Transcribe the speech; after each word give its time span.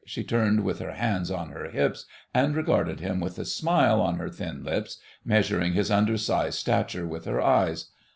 She 0.03 0.23
turned 0.23 0.63
with 0.63 0.79
her 0.79 0.93
hands 0.93 1.29
on 1.29 1.49
her 1.51 1.69
hips 1.69 2.07
and 2.33 2.55
regarded 2.55 3.01
him 3.01 3.19
with 3.19 3.37
a 3.37 3.45
smile 3.45 4.01
on 4.01 4.15
her 4.15 4.31
thin 4.31 4.63
lips, 4.63 4.97
measuring 5.23 5.73
his 5.73 5.91
undersized 5.91 6.57
stature 6.57 7.05
with 7.05 7.25
her 7.25 7.39
eyes. 7.39 7.91